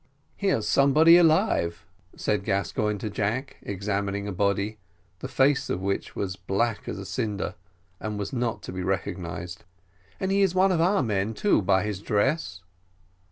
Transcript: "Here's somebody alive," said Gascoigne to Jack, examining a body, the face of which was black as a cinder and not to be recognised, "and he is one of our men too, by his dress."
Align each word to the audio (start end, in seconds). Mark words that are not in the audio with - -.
"Here's 0.35 0.67
somebody 0.67 1.15
alive," 1.15 1.85
said 2.15 2.43
Gascoigne 2.43 2.97
to 3.01 3.09
Jack, 3.11 3.57
examining 3.61 4.27
a 4.27 4.31
body, 4.31 4.79
the 5.19 5.27
face 5.27 5.69
of 5.69 5.79
which 5.83 6.15
was 6.15 6.35
black 6.37 6.87
as 6.89 6.97
a 6.97 7.05
cinder 7.05 7.53
and 7.99 8.33
not 8.33 8.63
to 8.63 8.71
be 8.71 8.81
recognised, 8.81 9.63
"and 10.19 10.31
he 10.31 10.41
is 10.41 10.55
one 10.55 10.71
of 10.71 10.81
our 10.81 11.03
men 11.03 11.35
too, 11.35 11.61
by 11.61 11.83
his 11.83 11.99
dress." 12.01 12.63